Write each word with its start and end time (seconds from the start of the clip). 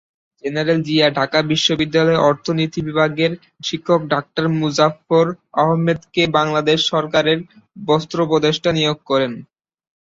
General 0.43 0.79
Zia 0.87 1.07
Dhaka 1.11 1.39
বিশ্ববিদ্যালয়ের 1.51 2.23
অর্থনীতি 2.29 2.79
বিভাগের 2.87 3.31
শিক্ষক 3.67 4.01
ডাক্তার 4.13 4.45
মুজাফফর 4.59 5.25
আহমদকে 5.61 6.23
বাংলাদেশ 6.37 6.79
সরকারের 6.91 7.39
বস্ত্র 7.81 8.17
উপদেষ্টা 8.27 8.69
নিয়োগ 8.77 8.97
করেন। 9.07 9.31